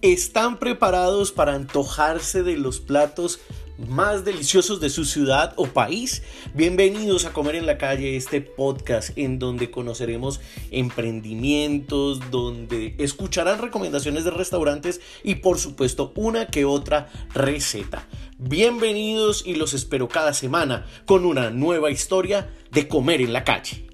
¿Están 0.00 0.60
preparados 0.60 1.32
para 1.32 1.54
antojarse 1.54 2.44
de 2.44 2.56
los 2.56 2.78
platos 2.78 3.40
más 3.88 4.24
deliciosos 4.24 4.78
de 4.78 4.90
su 4.90 5.04
ciudad 5.04 5.54
o 5.56 5.66
país? 5.66 6.22
Bienvenidos 6.54 7.24
a 7.24 7.32
Comer 7.32 7.56
en 7.56 7.66
la 7.66 7.78
Calle, 7.78 8.14
este 8.14 8.40
podcast 8.40 9.10
en 9.18 9.40
donde 9.40 9.72
conoceremos 9.72 10.40
emprendimientos, 10.70 12.30
donde 12.30 12.94
escucharán 12.98 13.60
recomendaciones 13.60 14.22
de 14.22 14.30
restaurantes 14.30 15.00
y 15.24 15.34
por 15.36 15.58
supuesto 15.58 16.12
una 16.14 16.46
que 16.46 16.64
otra 16.64 17.08
receta. 17.34 18.06
Bienvenidos 18.38 19.42
y 19.44 19.56
los 19.56 19.74
espero 19.74 20.06
cada 20.06 20.32
semana 20.32 20.86
con 21.06 21.24
una 21.24 21.50
nueva 21.50 21.90
historia 21.90 22.54
de 22.70 22.86
Comer 22.86 23.20
en 23.20 23.32
la 23.32 23.42
Calle. 23.42 23.87